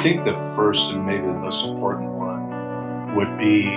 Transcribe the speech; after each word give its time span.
think 0.00 0.24
the 0.24 0.32
first 0.56 0.90
and 0.90 1.04
maybe 1.04 1.26
the 1.26 1.34
most 1.34 1.62
important 1.62 2.10
one 2.12 3.14
would 3.16 3.36
be 3.36 3.68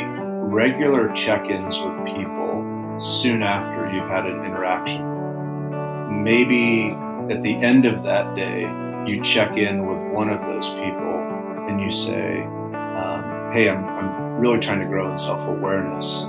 regular 0.54 1.12
check 1.12 1.50
ins 1.50 1.78
with 1.82 2.16
people 2.16 2.98
soon 2.98 3.44
after 3.44 3.94
you've 3.94 4.08
had 4.08 4.26
an 4.26 4.46
interaction. 4.46 6.24
Maybe 6.24 6.92
at 7.30 7.44
the 7.44 7.56
end 7.56 7.86
of 7.86 8.04
that 8.04 8.36
day, 8.36 8.62
you 9.06 9.22
check 9.22 9.58
in 9.58 9.86
with 9.86 10.14
one 10.14 10.30
of 10.30 10.40
those 10.42 10.70
people 10.70 11.20
and 11.68 11.82
you 11.82 11.92
say, 11.92 12.44
um, 12.44 13.52
Hey, 13.54 13.68
I'm, 13.68 13.84
I'm 13.84 14.38
really 14.40 14.60
trying 14.60 14.80
to 14.80 14.86
grow 14.86 15.12
in 15.12 15.18
self 15.18 15.46
awareness. 15.46 16.22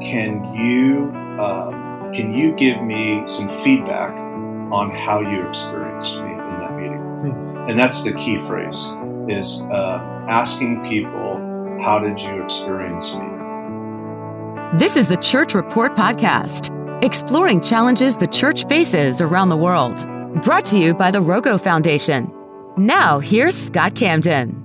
Can 0.00 0.54
you, 0.54 1.10
um, 1.40 2.12
can 2.14 2.32
you 2.32 2.52
give 2.52 2.80
me 2.80 3.24
some 3.26 3.48
feedback 3.64 4.12
on 4.72 4.92
how 4.92 5.18
you 5.18 5.44
experienced 5.48 6.14
me 6.14 6.30
in 6.30 6.58
that 6.60 6.76
meeting? 6.76 6.98
Hmm. 6.98 7.70
And 7.70 7.78
that's 7.78 8.04
the 8.04 8.12
key 8.12 8.36
phrase 8.46 8.92
is 9.28 9.60
uh, 9.70 10.26
asking 10.28 10.82
people, 10.84 11.36
How 11.82 11.98
did 11.98 12.20
you 12.20 12.42
experience 12.42 13.12
me? 13.12 13.20
This 14.78 14.96
is 14.96 15.08
the 15.08 15.16
Church 15.16 15.54
Report 15.54 15.94
Podcast, 15.94 16.70
exploring 17.04 17.60
challenges 17.60 18.16
the 18.16 18.26
church 18.26 18.66
faces 18.66 19.20
around 19.20 19.48
the 19.48 19.56
world. 19.56 20.06
Brought 20.42 20.64
to 20.66 20.78
you 20.78 20.94
by 20.94 21.10
the 21.10 21.20
Rogo 21.20 21.60
Foundation. 21.60 22.32
Now, 22.76 23.18
here's 23.18 23.56
Scott 23.56 23.94
Camden. 23.94 24.58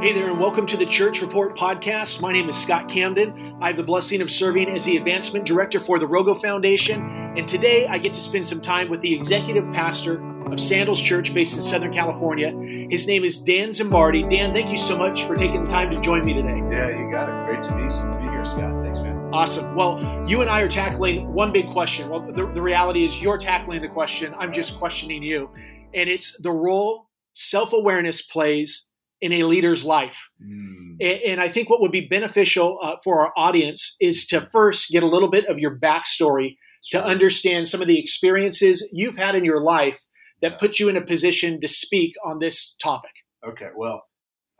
Hey 0.00 0.12
there, 0.12 0.30
and 0.30 0.40
welcome 0.40 0.66
to 0.66 0.76
the 0.76 0.86
Church 0.86 1.22
Report 1.22 1.56
podcast. 1.56 2.20
My 2.20 2.32
name 2.32 2.48
is 2.48 2.56
Scott 2.56 2.88
Camden. 2.88 3.56
I 3.60 3.68
have 3.68 3.76
the 3.76 3.84
blessing 3.84 4.20
of 4.20 4.30
serving 4.30 4.68
as 4.68 4.84
the 4.84 4.96
advancement 4.96 5.46
director 5.46 5.78
for 5.78 5.98
the 5.98 6.06
Rogo 6.06 6.40
Foundation, 6.40 7.00
and 7.36 7.46
today 7.46 7.86
I 7.86 7.98
get 7.98 8.12
to 8.14 8.20
spend 8.20 8.46
some 8.46 8.60
time 8.60 8.90
with 8.90 9.00
the 9.00 9.14
executive 9.14 9.70
pastor 9.72 10.20
of 10.52 10.60
Sandals 10.60 11.00
Church 11.00 11.32
based 11.32 11.56
in 11.56 11.62
Southern 11.62 11.92
California. 11.92 12.50
His 12.90 13.06
name 13.06 13.24
is 13.24 13.38
Dan 13.38 13.70
Zimbardi. 13.70 14.28
Dan, 14.28 14.52
thank 14.52 14.70
you 14.70 14.78
so 14.78 14.96
much 14.96 15.24
for 15.24 15.34
taking 15.34 15.62
the 15.62 15.68
time 15.68 15.90
to 15.90 16.00
join 16.00 16.24
me 16.24 16.34
today. 16.34 16.58
Yeah, 16.70 16.90
you 16.90 17.10
got 17.10 17.28
it. 17.28 17.46
Great 17.46 17.62
to 17.64 17.70
be, 17.70 17.82
be 17.82 18.30
here, 18.30 18.44
Scott. 18.44 18.82
Thanks, 18.82 19.00
man. 19.00 19.16
Awesome. 19.32 19.74
Well, 19.74 19.98
you 20.26 20.42
and 20.42 20.50
I 20.50 20.60
are 20.60 20.68
tackling 20.68 21.32
one 21.32 21.52
big 21.52 21.70
question. 21.70 22.10
Well, 22.10 22.20
the, 22.20 22.46
the 22.46 22.60
reality 22.60 23.04
is 23.04 23.20
you're 23.20 23.38
tackling 23.38 23.80
the 23.80 23.88
question. 23.88 24.34
I'm 24.36 24.52
just 24.52 24.78
questioning 24.78 25.22
you. 25.22 25.48
And 25.94 26.10
it's 26.10 26.40
the 26.42 26.50
role 26.50 27.08
self 27.32 27.72
awareness 27.72 28.20
plays 28.20 28.90
in 29.22 29.32
a 29.32 29.44
leader's 29.44 29.86
life. 29.86 30.28
Mm. 30.42 30.96
And, 31.00 31.22
and, 31.22 31.40
I 31.40 31.48
think 31.48 31.70
what 31.70 31.80
would 31.80 31.92
be 31.92 32.02
beneficial 32.08 32.78
uh, 32.82 32.96
for 33.02 33.20
our 33.20 33.32
audience 33.36 33.96
is 34.00 34.26
to 34.26 34.48
first 34.52 34.90
get 34.90 35.02
a 35.02 35.06
little 35.06 35.30
bit 35.30 35.46
of 35.46 35.58
your 35.58 35.78
backstory 35.78 36.56
sure. 36.84 37.00
to 37.00 37.06
understand 37.06 37.68
some 37.68 37.80
of 37.80 37.86
the 37.86 37.98
experiences 37.98 38.90
you've 38.92 39.16
had 39.16 39.34
in 39.34 39.44
your 39.44 39.60
life 39.60 40.00
that 40.42 40.58
put 40.58 40.78
you 40.78 40.88
in 40.88 40.96
a 40.96 41.00
position 41.00 41.60
to 41.60 41.68
speak 41.68 42.14
on 42.24 42.40
this 42.40 42.76
topic. 42.82 43.12
Okay. 43.46 43.70
Well, 43.74 44.04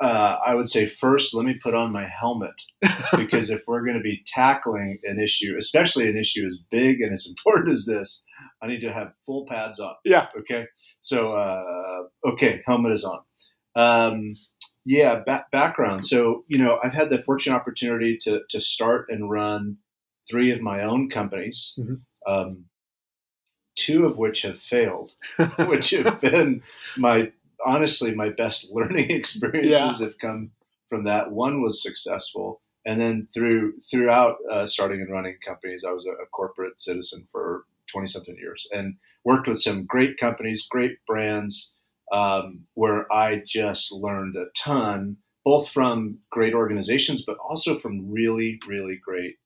uh, 0.02 0.38
I 0.44 0.54
would 0.54 0.68
say 0.68 0.86
first, 0.86 1.34
let 1.34 1.44
me 1.44 1.54
put 1.62 1.74
on 1.74 1.92
my 1.92 2.06
helmet 2.06 2.54
because 3.16 3.50
if 3.50 3.62
we're 3.66 3.84
going 3.84 3.96
to 3.96 4.02
be 4.02 4.22
tackling 4.26 4.98
an 5.04 5.20
issue, 5.20 5.54
especially 5.58 6.08
an 6.08 6.16
issue 6.16 6.46
as 6.46 6.58
big 6.70 7.00
and 7.00 7.12
as 7.12 7.26
important 7.28 7.72
as 7.72 7.84
this, 7.86 8.22
I 8.62 8.66
need 8.68 8.80
to 8.80 8.92
have 8.92 9.12
full 9.26 9.46
pads 9.46 9.78
on. 9.78 9.94
Yeah. 10.04 10.28
Okay. 10.40 10.66
So, 11.00 11.32
uh, 11.32 12.02
okay, 12.26 12.62
helmet 12.66 12.92
is 12.92 13.04
on. 13.04 13.20
Um, 13.76 14.34
yeah, 14.84 15.20
ba- 15.24 15.46
background. 15.52 16.04
So, 16.04 16.44
you 16.48 16.58
know, 16.58 16.78
I've 16.82 16.94
had 16.94 17.10
the 17.10 17.22
fortunate 17.22 17.54
opportunity 17.56 18.18
to 18.22 18.40
to 18.50 18.60
start 18.60 19.06
and 19.08 19.30
run 19.30 19.76
three 20.28 20.50
of 20.50 20.60
my 20.60 20.82
own 20.82 21.08
companies. 21.08 21.74
Mm-hmm. 21.78 22.32
Um, 22.32 22.64
two 23.76 24.06
of 24.06 24.16
which 24.18 24.42
have 24.42 24.58
failed, 24.58 25.12
which 25.66 25.90
have 25.90 26.20
been 26.20 26.62
my 26.96 27.32
honestly, 27.64 28.14
my 28.14 28.30
best 28.30 28.70
learning 28.72 29.10
experiences 29.10 30.00
yeah. 30.00 30.06
have 30.06 30.18
come 30.18 30.50
from 30.88 31.04
that. 31.04 31.30
One 31.30 31.62
was 31.62 31.82
successful, 31.82 32.60
and 32.84 33.00
then 33.00 33.28
through 33.32 33.74
throughout 33.90 34.36
uh, 34.50 34.66
starting 34.66 35.00
and 35.00 35.10
running 35.10 35.36
companies, 35.46 35.84
I 35.86 35.92
was 35.92 36.06
a, 36.06 36.10
a 36.10 36.26
corporate 36.32 36.80
citizen 36.80 37.26
for 37.30 37.64
twenty 37.90 38.06
something 38.06 38.36
years, 38.36 38.66
and 38.72 38.96
worked 39.24 39.48
with 39.48 39.60
some 39.60 39.86
great 39.86 40.18
companies, 40.18 40.66
great 40.68 40.98
brands, 41.06 41.74
um, 42.12 42.66
where 42.74 43.10
I 43.12 43.42
just 43.46 43.92
learned 43.92 44.36
a 44.36 44.46
ton, 44.56 45.16
both 45.44 45.68
from 45.68 46.18
great 46.30 46.54
organizations, 46.54 47.24
but 47.24 47.38
also 47.38 47.78
from 47.78 48.10
really, 48.10 48.58
really 48.66 48.96
great 48.96 49.36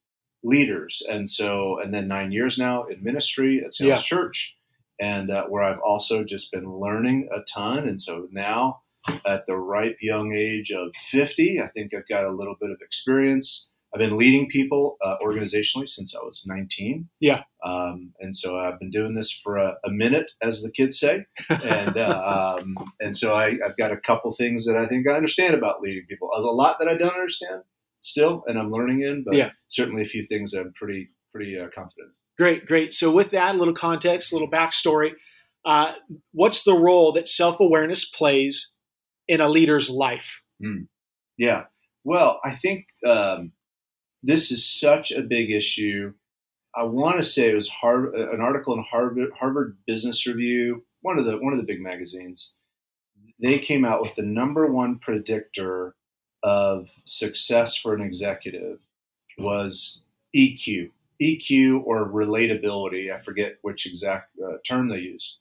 leaders. 0.47 1.03
And 1.09 1.29
so, 1.29 1.79
and 1.79 1.93
then 1.93 2.09
nine 2.09 2.33
years 2.33 2.59
now 2.59 2.85
in 2.85 3.03
ministry 3.03 3.63
at 3.65 3.75
Sandals 3.75 4.01
yeah. 4.01 4.05
Church 4.05 4.57
and 5.01 5.31
uh, 5.31 5.45
where 5.47 5.63
I've 5.63 5.81
also 5.85 6.25
just 6.25 6.53
been 6.53 6.71
learning 6.71 7.29
a 7.35 7.41
ton. 7.53 7.87
And 7.87 8.01
so 8.01 8.29
now, 8.31 8.83
at 9.27 9.47
the 9.47 9.57
ripe 9.57 9.99
young 10.01 10.33
age 10.35 10.73
of 10.73 10.89
50, 11.11 11.61
I 11.61 11.69
think 11.69 11.95
I've 11.95 12.09
got 12.09 12.25
a 12.25 12.35
little 12.35 12.57
bit 12.61 12.71
of 12.71 12.79
experience. 12.81 13.69
I've 13.95 14.01
been 14.01 14.19
leading 14.19 14.49
people 14.49 14.97
uh, 15.03 15.17
organizationally 15.25 15.89
since 15.89 16.15
I 16.15 16.19
was 16.23 16.45
19. 16.47 17.09
Yeah. 17.21 17.43
Um, 17.65 18.13
and 18.21 18.35
so 18.35 18.57
I've 18.57 18.79
been 18.81 18.91
doing 18.91 19.15
this 19.15 19.31
for 19.31 19.57
a, 19.57 19.77
a 19.85 19.91
minute, 19.91 20.33
as 20.43 20.63
the 20.63 20.71
kids 20.71 20.99
say. 20.99 21.25
And 21.49 21.97
uh, 21.97 22.57
um, 22.61 22.77
and 23.01 23.17
so 23.17 23.35
I, 23.35 23.59
have 23.63 23.77
got 23.77 23.93
a 23.93 23.97
couple 23.97 24.33
things 24.33 24.67
that 24.67 24.77
I 24.77 24.87
think 24.87 25.09
I 25.09 25.13
understand 25.13 25.55
about 25.55 25.81
leading 25.81 26.07
people. 26.09 26.31
There's 26.35 26.45
a 26.45 26.51
lot 26.51 26.79
that 26.81 26.89
I 26.89 26.97
don't 26.97 27.15
understand 27.15 27.63
still, 28.07 28.45
and 28.47 28.59
I'm 28.59 28.71
learning 28.71 29.03
in, 29.03 29.25
but 29.25 29.35
yeah. 29.35 29.51
certainly 29.69 30.03
a 30.03 30.09
few 30.09 30.25
things 30.25 30.55
I'm 30.55 30.73
pretty 30.75 31.11
pretty 31.33 31.59
uh, 31.59 31.67
confident. 31.75 32.13
Great, 32.39 32.67
great. 32.67 32.95
So, 32.95 33.11
with 33.11 33.31
that, 33.31 33.55
a 33.55 33.59
little 33.59 33.75
context, 33.75 34.33
a 34.33 34.35
little 34.35 34.51
backstory. 34.51 35.13
Uh, 35.65 35.93
what's 36.33 36.63
the 36.63 36.79
role 36.79 37.13
that 37.13 37.29
self 37.29 37.59
awareness 37.61 38.05
plays 38.05 38.77
in 39.27 39.41
a 39.41 39.49
leader's 39.49 39.91
life? 39.91 40.43
Mm. 40.63 40.87
Yeah. 41.37 41.65
Well, 42.05 42.41
I 42.45 42.55
think 42.55 42.87
um, 43.05 43.53
this 44.23 44.53
is 44.53 44.69
such 44.69 45.11
a 45.11 45.23
big 45.23 45.51
issue. 45.51 46.13
I 46.75 46.85
want 46.85 47.19
to 47.19 47.25
say 47.25 47.51
it 47.51 47.57
was 47.57 47.69
Harvard, 47.69 48.15
uh, 48.17 48.31
an 48.31 48.41
article 48.41 48.75
in 48.75 48.83
Harvard, 48.83 49.31
Harvard 49.39 49.79
Business 49.87 50.27
Review, 50.27 50.85
one 51.01 51.19
of 51.19 51.25
the 51.25 51.37
one 51.39 51.53
of 51.53 51.59
the 51.59 51.67
big 51.67 51.81
magazines. 51.81 52.55
They 53.43 53.59
came 53.59 53.85
out 53.85 54.03
with 54.03 54.15
the 54.15 54.23
number 54.23 54.67
one 54.67 54.99
predictor 54.99 55.96
of 56.47 56.89
success 57.07 57.77
for 57.77 57.93
an 57.93 58.01
executive 58.01 58.79
was 59.37 60.01
EQ, 60.35 60.91
EQ 61.21 61.85
or 61.85 62.09
relatability. 62.09 63.13
I 63.13 63.19
forget 63.19 63.57
which 63.63 63.85
exact 63.85 64.31
uh, 64.43 64.59
term 64.67 64.89
they 64.89 64.99
use. 64.99 65.39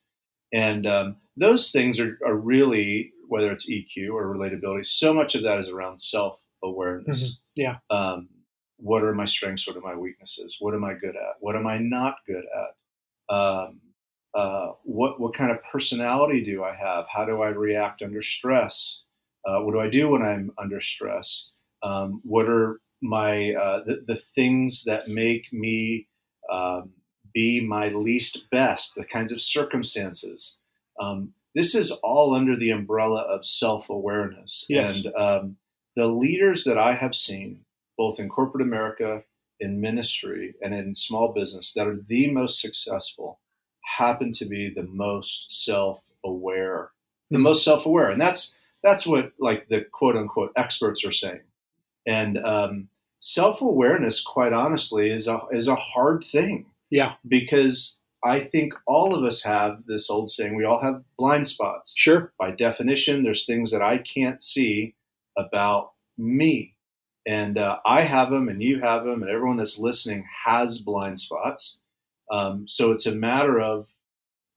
And 0.52 0.88
um, 0.88 1.18
those 1.38 1.72
things 1.72 2.00
are, 2.00 2.18
are, 2.26 2.36
really, 2.36 3.12
whether 3.28 3.52
it's 3.52 3.70
EQ 3.70 4.14
or 4.14 4.36
relatability, 4.36 4.86
so 4.86 5.14
much 5.14 5.36
of 5.36 5.44
that 5.44 5.60
is 5.60 5.70
around 5.70 6.00
self 6.00 6.40
awareness. 6.64 7.24
Mm-hmm. 7.24 7.62
Yeah. 7.62 7.78
Um, 7.92 8.30
what 8.78 9.04
are 9.04 9.14
my 9.14 9.26
strengths? 9.26 9.68
What 9.68 9.78
are 9.78 9.82
my 9.82 9.96
weaknesses? 9.96 10.58
What 10.60 10.74
am 10.74 10.84
I 10.84 10.96
good 10.96 11.16
at? 11.16 11.36
What 11.40 11.56
am 11.56 11.68
I 11.68 11.78
not 11.78 12.16
good 12.26 12.44
at? 12.46 13.36
Um, 13.36 13.80
uh, 14.34 14.72
what 14.84 15.20
what 15.20 15.34
kind 15.34 15.52
of 15.52 15.60
personality 15.72 16.44
do 16.44 16.64
I 16.64 16.76
have? 16.76 17.06
How 17.08 17.26
do 17.26 17.42
I 17.42 17.50
react 17.50 18.02
under 18.02 18.22
stress? 18.22 19.05
Uh, 19.46 19.62
what 19.62 19.74
do 19.74 19.80
I 19.80 19.90
do 19.90 20.10
when 20.10 20.22
I'm 20.22 20.52
under 20.58 20.82
stress? 20.82 21.50
Um, 21.84 22.22
what 22.24 22.50
are 22.50 22.80
my 23.02 23.54
uh, 23.54 23.84
the, 23.86 24.04
the 24.08 24.16
things 24.36 24.84
that 24.86 25.08
make 25.08 25.52
me 25.54 26.08
um, 26.52 26.92
be 27.36 27.60
my 27.60 27.90
least 27.90 28.50
best, 28.50 28.96
the 28.96 29.06
kinds 29.06 29.32
of 29.32 29.42
circumstances. 29.42 30.58
Um, 31.00 31.34
this 31.54 31.76
is 31.76 31.92
all 32.04 32.34
under 32.34 32.56
the 32.56 32.72
umbrella 32.72 33.22
of 33.22 33.46
self 33.46 33.90
awareness. 33.90 34.66
Yes. 34.70 35.06
And 35.06 35.16
um, 35.16 35.58
the 35.96 36.08
leaders 36.08 36.64
that 36.64 36.78
I 36.78 36.94
have 36.96 37.16
seen, 37.16 37.62
both 37.98 38.20
in 38.20 38.30
corporate 38.30 38.64
America, 38.64 39.24
in 39.60 39.80
ministry, 39.80 40.56
and 40.62 40.74
in 40.74 40.96
small 40.96 41.34
business, 41.34 41.74
that 41.74 41.88
are 41.88 42.00
the 42.08 42.32
most 42.32 42.60
successful, 42.60 43.40
happen 43.98 44.32
to 44.34 44.46
be 44.46 44.70
the 44.70 44.84
most 44.84 45.46
self 45.50 46.02
aware. 46.24 46.92
The 47.30 47.36
mm-hmm. 47.36 47.44
most 47.44 47.64
self 47.64 47.86
aware. 47.86 48.10
And 48.10 48.22
that's 48.22 48.56
that's 48.86 49.08
what 49.08 49.32
like 49.40 49.68
the 49.68 49.82
quote 49.92 50.16
unquote 50.16 50.52
experts 50.56 51.04
are 51.04 51.12
saying. 51.12 51.42
And 52.06 52.38
um, 52.38 52.88
self 53.20 53.60
awareness, 53.62 54.24
quite 54.24 54.54
honestly, 54.54 55.10
is 55.10 55.28
a 55.28 55.42
is 55.52 55.68
a 55.68 55.76
hard 55.76 56.24
thing. 56.24 56.68
Yeah, 56.92 57.14
because 57.28 58.00
I 58.24 58.42
think 58.42 58.74
all 58.86 59.16
of 59.16 59.24
us 59.26 59.42
have 59.44 59.80
this 59.88 60.10
old 60.10 60.30
saying: 60.30 60.56
we 60.56 60.66
all 60.66 60.82
have 60.82 61.04
blind 61.18 61.48
spots. 61.48 61.94
Sure. 61.98 62.32
By 62.38 62.52
definition, 62.52 63.24
there's 63.24 63.46
things 63.46 63.72
that 63.72 63.82
I 63.82 63.98
can't 63.98 64.42
see 64.42 64.94
about 65.36 65.94
me, 66.18 66.76
and 67.28 67.58
uh, 67.58 67.78
I 67.88 68.04
have 68.04 68.30
them, 68.30 68.48
and 68.50 68.62
you 68.62 68.80
have 68.82 69.04
them, 69.04 69.24
and 69.24 69.32
everyone 69.32 69.58
that's 69.58 69.80
listening 69.80 70.26
has 70.46 70.78
blind 70.78 71.20
spots. 71.20 71.80
Um, 72.32 72.68
so 72.68 72.92
it's 72.92 73.08
a 73.08 73.16
matter 73.16 73.60
of 73.60 73.88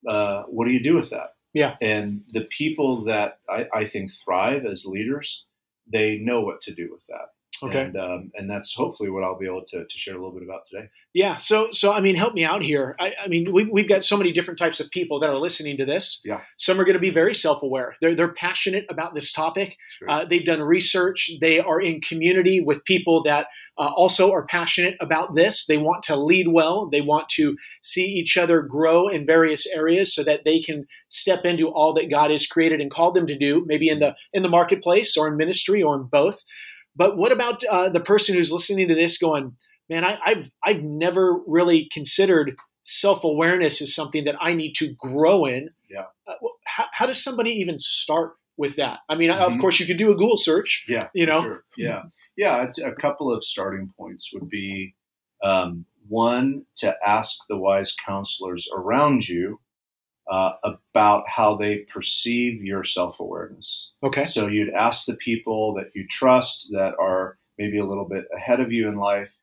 uh, 0.06 0.42
what 0.44 0.66
do 0.66 0.72
you 0.72 0.82
do 0.82 0.96
with 0.96 1.10
that? 1.10 1.34
Yeah. 1.58 1.74
And 1.80 2.24
the 2.32 2.44
people 2.44 3.02
that 3.06 3.40
I, 3.50 3.66
I 3.74 3.84
think 3.86 4.12
thrive 4.12 4.64
as 4.64 4.86
leaders, 4.86 5.44
they 5.92 6.16
know 6.18 6.40
what 6.40 6.60
to 6.60 6.72
do 6.72 6.88
with 6.92 7.04
that. 7.08 7.30
Okay. 7.62 7.80
And, 7.80 7.96
um, 7.96 8.30
and 8.34 8.48
that's 8.48 8.74
hopefully 8.74 9.10
what 9.10 9.24
I'll 9.24 9.38
be 9.38 9.46
able 9.46 9.64
to, 9.68 9.84
to 9.84 9.98
share 9.98 10.14
a 10.14 10.18
little 10.18 10.32
bit 10.32 10.42
about 10.42 10.66
today. 10.66 10.88
Yeah. 11.14 11.38
So, 11.38 11.68
so 11.72 11.92
I 11.92 12.00
mean, 12.00 12.14
help 12.14 12.34
me 12.34 12.44
out 12.44 12.62
here. 12.62 12.94
I, 13.00 13.14
I 13.24 13.28
mean, 13.28 13.52
we've, 13.52 13.68
we've 13.72 13.88
got 13.88 14.04
so 14.04 14.16
many 14.16 14.30
different 14.30 14.58
types 14.58 14.78
of 14.78 14.90
people 14.90 15.18
that 15.20 15.30
are 15.30 15.38
listening 15.38 15.76
to 15.78 15.84
this. 15.84 16.20
Yeah. 16.24 16.42
Some 16.56 16.80
are 16.80 16.84
going 16.84 16.94
to 16.94 17.00
be 17.00 17.10
very 17.10 17.34
self-aware. 17.34 17.96
They're 18.00 18.14
they're 18.14 18.32
passionate 18.32 18.86
about 18.88 19.14
this 19.14 19.32
topic. 19.32 19.76
Uh, 20.06 20.24
they've 20.24 20.44
done 20.44 20.60
research. 20.60 21.30
They 21.40 21.58
are 21.58 21.80
in 21.80 22.00
community 22.00 22.60
with 22.60 22.84
people 22.84 23.22
that 23.24 23.46
uh, 23.76 23.90
also 23.96 24.30
are 24.30 24.46
passionate 24.46 24.96
about 25.00 25.34
this. 25.34 25.66
They 25.66 25.78
want 25.78 26.02
to 26.04 26.16
lead 26.16 26.48
well. 26.48 26.88
They 26.88 27.00
want 27.00 27.28
to 27.30 27.56
see 27.82 28.04
each 28.04 28.36
other 28.36 28.62
grow 28.62 29.08
in 29.08 29.26
various 29.26 29.66
areas 29.66 30.14
so 30.14 30.22
that 30.24 30.44
they 30.44 30.60
can 30.60 30.86
step 31.08 31.44
into 31.44 31.68
all 31.68 31.94
that 31.94 32.10
God 32.10 32.30
has 32.30 32.46
created 32.46 32.80
and 32.80 32.90
called 32.90 33.14
them 33.16 33.26
to 33.26 33.38
do. 33.38 33.64
Maybe 33.66 33.88
in 33.88 33.98
the 33.98 34.14
in 34.32 34.42
the 34.42 34.48
marketplace 34.48 35.16
or 35.16 35.26
in 35.26 35.36
ministry 35.36 35.82
or 35.82 35.96
in 35.96 36.04
both. 36.04 36.42
But 36.98 37.16
what 37.16 37.30
about 37.30 37.62
uh, 37.64 37.88
the 37.88 38.00
person 38.00 38.34
who's 38.34 38.50
listening 38.50 38.88
to 38.88 38.94
this 38.94 39.18
going, 39.18 39.56
man, 39.88 40.04
I, 40.04 40.18
have 40.24 40.50
I've 40.64 40.82
never 40.82 41.38
really 41.46 41.88
considered 41.92 42.56
self 42.84 43.22
awareness 43.22 43.80
as 43.80 43.94
something 43.94 44.24
that 44.24 44.34
I 44.40 44.52
need 44.52 44.74
to 44.74 44.94
grow 44.98 45.46
in. 45.46 45.70
Yeah. 45.88 46.06
Uh, 46.26 46.34
how, 46.66 46.86
how, 46.92 47.06
does 47.06 47.22
somebody 47.22 47.52
even 47.52 47.78
start 47.78 48.32
with 48.56 48.76
that? 48.76 48.98
I 49.08 49.14
mean, 49.14 49.30
mm-hmm. 49.30 49.52
of 49.52 49.60
course, 49.60 49.78
you 49.78 49.86
could 49.86 49.96
do 49.96 50.10
a 50.10 50.16
Google 50.16 50.36
search. 50.36 50.84
Yeah. 50.88 51.08
You 51.14 51.26
know. 51.26 51.42
Sure. 51.42 51.64
Yeah. 51.76 52.02
Yeah. 52.36 52.64
It's 52.64 52.80
a 52.80 52.92
couple 52.92 53.32
of 53.32 53.44
starting 53.44 53.92
points 53.96 54.32
would 54.34 54.50
be 54.50 54.94
um, 55.42 55.86
one 56.08 56.64
to 56.78 56.94
ask 57.06 57.38
the 57.48 57.56
wise 57.56 57.94
counselors 58.04 58.68
around 58.74 59.28
you 59.28 59.60
uh, 60.30 60.52
about 60.62 61.28
how 61.28 61.56
they 61.56 61.78
perceive 61.78 62.62
your 62.62 62.84
self 62.84 63.20
awareness. 63.20 63.92
Okay. 64.02 64.24
So 64.24 64.46
you'd 64.46 64.74
ask 64.74 65.06
the 65.06 65.16
people 65.16 65.74
that 65.74 65.88
you 65.94 66.06
trust 66.08 66.68
that 66.72 66.94
are 67.00 67.38
maybe 67.58 67.78
a 67.78 67.84
little 67.84 68.04
bit 68.04 68.24
ahead 68.36 68.60
of 68.60 68.72
you 68.72 68.88
in 68.88 68.96
life 68.96 69.36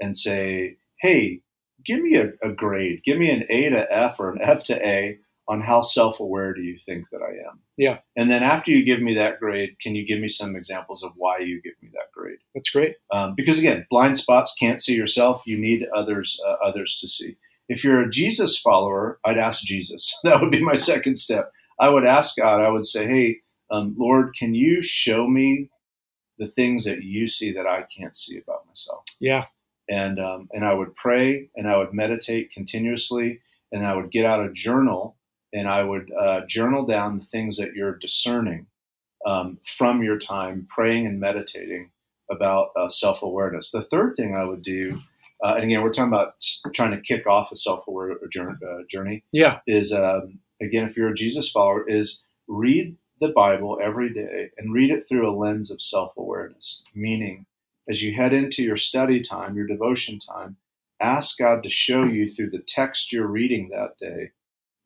and 0.00 0.16
say, 0.16 0.76
hey, 1.00 1.40
give 1.84 2.00
me 2.00 2.16
a, 2.16 2.32
a 2.42 2.52
grade, 2.52 3.02
give 3.04 3.18
me 3.18 3.30
an 3.30 3.44
A 3.50 3.70
to 3.70 3.92
F 3.92 4.16
or 4.18 4.30
an 4.30 4.38
F 4.42 4.64
to 4.64 4.86
A 4.86 5.18
on 5.48 5.60
how 5.60 5.82
self 5.82 6.20
aware 6.20 6.54
do 6.54 6.62
you 6.62 6.76
think 6.76 7.10
that 7.10 7.20
I 7.22 7.30
am? 7.48 7.60
Yeah. 7.76 7.98
And 8.16 8.30
then 8.30 8.42
after 8.42 8.70
you 8.70 8.84
give 8.84 9.00
me 9.00 9.14
that 9.14 9.40
grade, 9.40 9.76
can 9.80 9.94
you 9.94 10.06
give 10.06 10.20
me 10.20 10.28
some 10.28 10.54
examples 10.56 11.02
of 11.02 11.12
why 11.16 11.38
you 11.38 11.60
give 11.62 11.74
me 11.82 11.90
that 11.92 12.12
grade? 12.14 12.38
That's 12.54 12.70
great. 12.70 12.96
Um, 13.10 13.34
because 13.34 13.58
again, 13.58 13.86
blind 13.90 14.16
spots 14.16 14.54
can't 14.58 14.80
see 14.80 14.94
yourself. 14.94 15.42
You 15.46 15.58
need 15.58 15.86
others 15.94 16.40
uh, 16.46 16.56
others 16.64 16.98
to 17.00 17.08
see. 17.08 17.36
If 17.68 17.84
you're 17.84 18.02
a 18.02 18.10
Jesus 18.10 18.58
follower, 18.58 19.18
I'd 19.24 19.38
ask 19.38 19.62
Jesus. 19.62 20.14
That 20.24 20.40
would 20.40 20.50
be 20.50 20.62
my 20.62 20.76
second 20.76 21.16
step. 21.16 21.52
I 21.80 21.88
would 21.88 22.04
ask 22.04 22.36
God, 22.36 22.60
I 22.60 22.70
would 22.70 22.86
say, 22.86 23.06
hey, 23.06 23.38
um, 23.70 23.94
Lord, 23.98 24.34
can 24.38 24.54
you 24.54 24.82
show 24.82 25.26
me 25.26 25.70
the 26.38 26.48
things 26.48 26.84
that 26.84 27.02
you 27.02 27.28
see 27.28 27.52
that 27.52 27.66
I 27.66 27.84
can't 27.96 28.14
see 28.14 28.38
about 28.38 28.66
myself? 28.66 29.04
Yeah. 29.20 29.46
And, 29.88 30.20
um, 30.20 30.48
and 30.52 30.64
I 30.64 30.74
would 30.74 30.94
pray 30.94 31.50
and 31.56 31.68
I 31.68 31.78
would 31.78 31.92
meditate 31.92 32.52
continuously 32.52 33.40
and 33.72 33.86
I 33.86 33.94
would 33.94 34.10
get 34.10 34.26
out 34.26 34.44
a 34.44 34.52
journal 34.52 35.16
and 35.52 35.68
I 35.68 35.82
would 35.82 36.10
uh, 36.12 36.46
journal 36.46 36.86
down 36.86 37.18
the 37.18 37.24
things 37.24 37.56
that 37.56 37.74
you're 37.74 37.96
discerning 37.96 38.66
um, 39.26 39.58
from 39.66 40.02
your 40.02 40.18
time 40.18 40.66
praying 40.68 41.06
and 41.06 41.20
meditating 41.20 41.90
about 42.30 42.70
uh, 42.76 42.88
self 42.88 43.22
awareness. 43.22 43.70
The 43.70 43.82
third 43.82 44.14
thing 44.16 44.34
I 44.34 44.44
would 44.44 44.62
do 44.62 45.00
uh, 45.42 45.54
and 45.54 45.64
again, 45.64 45.82
we're 45.82 45.92
talking 45.92 46.12
about 46.12 46.34
trying 46.74 46.92
to 46.92 47.00
kick 47.00 47.26
off 47.26 47.52
a 47.52 47.56
self-aware 47.56 48.12
uh, 48.12 48.82
journey. 48.90 49.24
Yeah, 49.32 49.60
is 49.66 49.92
um, 49.92 50.38
again, 50.60 50.86
if 50.86 50.96
you're 50.96 51.10
a 51.10 51.14
Jesus 51.14 51.50
follower, 51.50 51.88
is 51.88 52.22
read 52.48 52.96
the 53.20 53.28
Bible 53.28 53.78
every 53.82 54.12
day 54.12 54.50
and 54.58 54.72
read 54.72 54.90
it 54.90 55.08
through 55.08 55.28
a 55.28 55.36
lens 55.36 55.70
of 55.70 55.80
self-awareness. 55.80 56.82
Meaning, 56.94 57.46
as 57.88 58.02
you 58.02 58.14
head 58.14 58.32
into 58.32 58.62
your 58.62 58.76
study 58.76 59.20
time, 59.20 59.56
your 59.56 59.66
devotion 59.66 60.18
time, 60.18 60.56
ask 61.00 61.38
God 61.38 61.62
to 61.62 61.70
show 61.70 62.04
you 62.04 62.28
through 62.28 62.50
the 62.50 62.62
text 62.66 63.12
you're 63.12 63.26
reading 63.26 63.70
that 63.70 63.98
day 63.98 64.30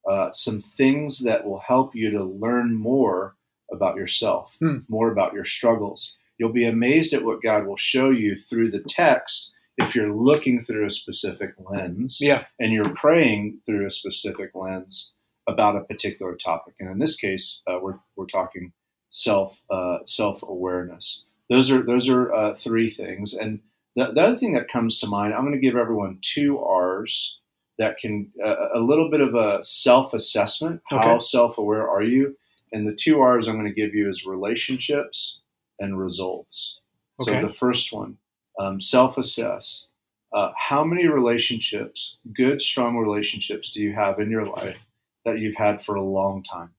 uh, 0.07 0.33
some 0.33 0.61
things 0.61 1.21
that 1.25 1.45
will 1.45 1.59
help 1.59 1.95
you 1.95 2.11
to 2.11 2.23
learn 2.23 2.75
more 2.75 3.35
about 3.73 3.97
yourself, 3.97 4.55
hmm. 4.61 4.79
more 4.89 5.11
about 5.11 5.35
your 5.35 5.45
struggles. 5.45 6.17
You'll 6.39 6.53
be 6.53 6.67
amazed 6.67 7.13
at 7.13 7.25
what 7.25 7.43
God 7.43 7.67
will 7.67 7.77
show 7.77 8.11
you 8.11 8.37
through 8.37 8.71
the 8.71 8.85
text 8.89 9.53
if 9.79 9.95
you're 9.95 10.13
looking 10.13 10.61
through 10.61 10.87
a 10.87 10.91
specific 10.91 11.55
lens 11.59 12.19
yeah. 12.21 12.45
and 12.59 12.73
you're 12.73 12.95
praying 12.95 13.59
through 13.67 13.87
a 13.87 13.91
specific 13.91 14.51
lens 14.55 15.13
about 15.47 15.77
a 15.77 15.85
particular 15.85 16.35
topic. 16.35 16.75
And 16.81 16.91
in 16.91 16.99
this 16.99 17.17
case, 17.17 17.61
uh, 17.67 17.79
we're, 17.81 17.99
we're 18.17 18.27
talking 18.27 18.73
self 19.09 19.61
uh, 19.71 19.99
self 20.05 20.43
awareness. 20.43 21.25
Those 21.49 21.71
are 21.71 21.83
those 21.83 22.09
are 22.09 22.33
uh, 22.33 22.55
three 22.55 22.91
things. 22.91 23.35
And 23.35 23.61
the, 23.95 24.13
the, 24.13 24.21
other 24.21 24.37
thing 24.37 24.55
that 24.55 24.69
comes 24.69 24.99
to 25.01 25.07
mind, 25.07 25.35
I'm 25.35 25.43
going 25.43 25.55
to 25.55 25.61
give 25.61 25.77
everyone 25.77 26.19
two 26.21 26.59
R's 26.59 27.39
that 27.79 27.99
can 27.99 28.33
uh, 28.45 28.69
a 28.75 28.81
little 28.81 29.11
bit 29.11 29.21
of 29.21 29.35
a 29.35 29.63
self 29.63 30.15
assessment. 30.15 30.83
How 30.89 31.19
self 31.19 31.59
aware 31.59 31.89
are 31.89 32.03
you? 32.03 32.37
And 32.73 32.87
the 32.87 32.95
two 32.95 33.21
R's 33.21 33.49
I'm 33.49 33.55
going 33.55 33.73
to 33.73 33.73
give 33.73 33.95
you 33.95 34.09
is 34.09 34.27
relationships 34.27 35.41
and 35.79 35.99
results. 35.99 36.81
Okay. 37.21 37.41
So 37.41 37.47
the 37.47 37.55
first 37.55 37.93
one, 37.93 38.19
um, 38.59 38.81
self 38.81 39.19
assess. 39.19 39.87
Uh, 40.33 40.53
how 40.57 40.85
many 40.85 41.07
relationships, 41.07 42.19
good, 42.35 42.61
strong 42.61 42.97
relationships, 42.97 43.71
do 43.71 43.81
you 43.81 43.95
have 43.95 44.19
in 44.19 44.31
your 44.31 44.47
life 44.47 44.79
that 45.25 45.39
you've 45.39 45.55
had 45.55 45.83
for 45.83 45.95
a 45.95 46.03
long 46.03 46.43
time? 46.43 46.71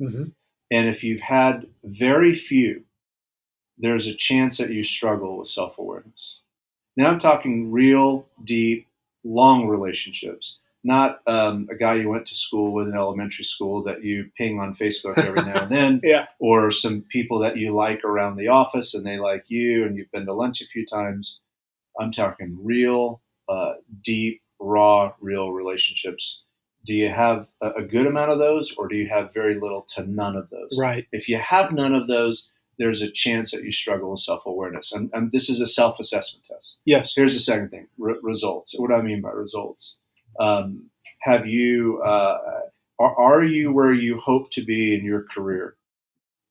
Mm-hmm. 0.00 0.24
And 0.70 0.88
if 0.88 1.04
you've 1.04 1.20
had 1.20 1.66
very 1.84 2.34
few, 2.34 2.82
there's 3.78 4.06
a 4.06 4.14
chance 4.14 4.58
that 4.58 4.70
you 4.70 4.84
struggle 4.84 5.38
with 5.38 5.48
self 5.48 5.78
awareness. 5.78 6.40
Now 6.96 7.10
I'm 7.10 7.18
talking 7.18 7.70
real, 7.70 8.26
deep, 8.44 8.86
long 9.24 9.66
relationships, 9.66 10.58
not 10.86 11.20
um, 11.26 11.68
a 11.70 11.74
guy 11.74 11.96
you 11.96 12.08
went 12.08 12.26
to 12.26 12.34
school 12.34 12.72
with 12.72 12.86
in 12.86 12.94
elementary 12.94 13.44
school 13.44 13.82
that 13.82 14.04
you 14.04 14.30
ping 14.38 14.60
on 14.60 14.76
Facebook 14.76 15.18
every 15.18 15.42
now 15.42 15.62
and 15.64 15.72
then, 15.72 16.00
yeah. 16.04 16.26
or 16.38 16.70
some 16.70 17.02
people 17.08 17.40
that 17.40 17.56
you 17.56 17.74
like 17.74 18.04
around 18.04 18.36
the 18.36 18.48
office 18.48 18.94
and 18.94 19.04
they 19.04 19.18
like 19.18 19.44
you 19.48 19.84
and 19.84 19.96
you've 19.96 20.10
been 20.12 20.26
to 20.26 20.32
lunch 20.32 20.62
a 20.62 20.66
few 20.66 20.86
times. 20.86 21.40
I'm 21.98 22.12
talking 22.12 22.56
real, 22.62 23.20
uh, 23.48 23.74
deep, 24.04 24.42
raw, 24.60 25.12
real 25.20 25.50
relationships. 25.50 26.42
Do 26.86 26.94
you 26.94 27.08
have 27.08 27.48
a, 27.60 27.70
a 27.72 27.82
good 27.82 28.06
amount 28.06 28.30
of 28.30 28.38
those, 28.38 28.72
or 28.78 28.86
do 28.86 28.94
you 28.94 29.08
have 29.08 29.34
very 29.34 29.58
little 29.58 29.82
to 29.94 30.06
none 30.06 30.36
of 30.36 30.50
those? 30.50 30.78
Right. 30.78 31.06
If 31.10 31.28
you 31.28 31.38
have 31.38 31.72
none 31.72 31.94
of 31.94 32.06
those, 32.06 32.50
there's 32.78 33.02
a 33.02 33.10
chance 33.10 33.50
that 33.50 33.64
you 33.64 33.72
struggle 33.72 34.12
with 34.12 34.20
self 34.20 34.46
awareness. 34.46 34.92
And, 34.92 35.10
and, 35.12 35.32
this 35.32 35.48
is 35.48 35.60
a 35.60 35.66
self 35.66 35.98
assessment 35.98 36.44
test. 36.46 36.76
Yes. 36.84 37.14
Here's 37.16 37.34
the 37.34 37.40
second 37.40 37.70
thing 37.70 37.88
re- 37.98 38.20
results. 38.22 38.78
What 38.78 38.90
do 38.90 38.94
I 38.94 39.02
mean 39.02 39.20
by 39.20 39.30
results? 39.30 39.96
Um, 40.38 40.90
have 41.20 41.46
you 41.46 42.00
uh, 42.02 42.38
are, 42.98 43.18
are 43.18 43.44
you 43.44 43.72
where 43.72 43.92
you 43.92 44.18
hope 44.18 44.50
to 44.52 44.64
be 44.64 44.94
in 44.94 45.04
your 45.04 45.24
career? 45.34 45.76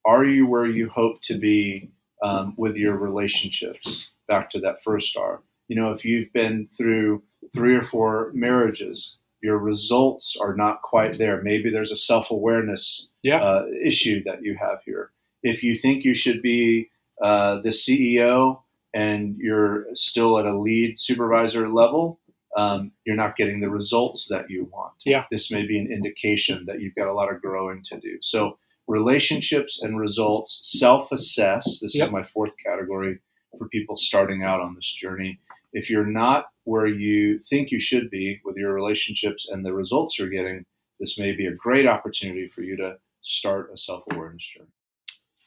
Are 0.05 0.24
you 0.24 0.45
where 0.45 0.67
you 0.67 0.89
hope 0.89 1.21
to 1.24 1.38
be 1.38 1.91
um, 2.21 2.53
with 2.57 2.75
your 2.75 2.95
relationships? 2.95 4.07
Back 4.27 4.51
to 4.51 4.60
that 4.62 4.83
first 4.83 5.10
star. 5.10 5.41
You 5.67 5.75
know, 5.75 5.91
if 5.91 6.05
you've 6.05 6.31
been 6.33 6.67
through 6.75 7.24
three 7.53 7.75
or 7.75 7.83
four 7.83 8.31
marriages, 8.33 9.17
your 9.41 9.57
results 9.57 10.38
are 10.39 10.55
not 10.55 10.81
quite 10.81 11.17
there. 11.17 11.41
Maybe 11.41 11.71
there's 11.71 11.91
a 11.91 11.98
self 11.98 12.31
awareness 12.31 13.10
yeah. 13.21 13.41
uh, 13.41 13.65
issue 13.83 14.24
that 14.25 14.43
you 14.43 14.57
have 14.60 14.79
here. 14.86 15.12
If 15.43 15.63
you 15.63 15.75
think 15.75 16.03
you 16.03 16.15
should 16.15 16.41
be 16.41 16.89
uh, 17.21 17.62
the 17.62 17.69
CEO 17.69 18.62
and 18.93 19.38
you're 19.38 19.86
still 19.93 20.39
at 20.39 20.45
a 20.45 20.57
lead 20.57 21.00
supervisor 21.00 21.69
level, 21.69 22.19
um, 22.55 22.91
you're 23.05 23.15
not 23.15 23.35
getting 23.35 23.59
the 23.59 23.69
results 23.69 24.27
that 24.29 24.50
you 24.50 24.69
want. 24.71 24.93
Yeah. 25.05 25.25
This 25.29 25.51
may 25.51 25.65
be 25.65 25.77
an 25.77 25.91
indication 25.91 26.65
that 26.67 26.79
you've 26.79 26.95
got 26.95 27.07
a 27.07 27.13
lot 27.13 27.31
of 27.31 27.41
growing 27.41 27.83
to 27.83 28.00
do. 28.00 28.17
So, 28.21 28.57
relationships 28.88 29.81
and 29.81 30.00
results, 30.00 30.62
self 30.63 31.12
assess. 31.12 31.79
This 31.79 31.95
yep. 31.95 32.07
is 32.07 32.12
my 32.12 32.24
fourth 32.24 32.53
category 32.63 33.19
for 33.57 33.67
people 33.69 33.97
starting 33.97 34.43
out 34.43 34.62
on 34.62 34.75
this 34.75 34.91
journey. 34.93 35.39
If 35.74 35.89
you're 35.89 36.05
not 36.05 36.47
where 36.63 36.88
you 36.88 37.39
think 37.39 37.71
you 37.71 37.79
should 37.79 38.09
be 38.09 38.39
with 38.45 38.55
your 38.55 38.74
relationships 38.74 39.50
and 39.50 39.65
the 39.65 39.74
results 39.74 40.17
you're 40.17 40.29
getting, 40.29 40.65
this 41.00 41.19
may 41.19 41.33
be 41.33 41.47
a 41.47 41.53
great 41.53 41.88
opportunity 41.88 42.47
for 42.47 42.62
you 42.62 42.77
to 42.77 42.97
start 43.21 43.71
a 43.74 43.77
self 43.77 44.03
awareness 44.12 44.45
journey. 44.47 44.69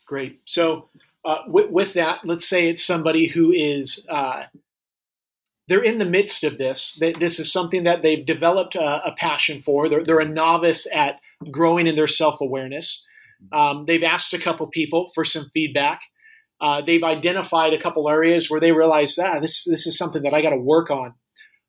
Great. 0.07 0.41
So, 0.45 0.89
uh, 1.25 1.45
with, 1.49 1.71
with, 1.71 1.93
that, 1.95 2.21
let's 2.25 2.49
say 2.49 2.69
it's 2.69 2.85
somebody 2.85 3.27
who 3.27 3.53
is 3.53 4.07
uh, 4.09 4.45
they're 5.69 5.83
in 5.83 5.99
the 5.99 6.07
midst 6.07 6.45
of 6.45 6.59
this. 6.59 6.99
This 7.21 7.39
is 7.39 7.53
something 7.53 7.85
that 7.85 8.03
they've 8.03 8.25
developed 8.25 8.75
a, 8.75 9.07
a 9.07 9.15
passion 9.17 9.63
for. 9.63 9.89
They're, 9.89 10.03
they're, 10.03 10.19
a 10.19 10.25
novice 10.25 10.87
at 10.93 11.21
growing 11.51 11.87
in 11.87 11.95
their 11.95 12.09
self 12.09 12.41
awareness. 12.41 13.07
Um, 13.53 13.85
they've 13.85 14.03
asked 14.03 14.35
a 14.35 14.39
couple 14.39 14.67
people 14.67 15.13
for 15.15 15.25
some 15.25 15.45
feedback. 15.53 16.01
Uh, 16.61 16.81
they've 16.81 17.05
identified 17.05 17.73
a 17.73 17.81
couple 17.81 18.09
areas 18.09 18.51
where 18.51 18.61
they 18.61 18.73
realize 18.73 19.15
that 19.15 19.37
ah, 19.37 19.39
this 19.39 19.65
this 19.65 19.87
is 19.87 19.97
something 19.97 20.23
that 20.23 20.35
I 20.35 20.43
got 20.43 20.51
to 20.51 20.57
work 20.57 20.91
on. 20.91 21.15